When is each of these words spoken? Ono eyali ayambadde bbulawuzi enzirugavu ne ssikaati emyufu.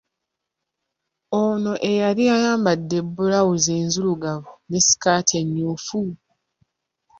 Ono 1.41 1.73
eyali 1.91 2.23
ayambadde 2.35 2.97
bbulawuzi 3.05 3.71
enzirugavu 3.81 4.51
ne 4.69 4.79
ssikaati 4.83 5.33
emyufu. 5.43 6.01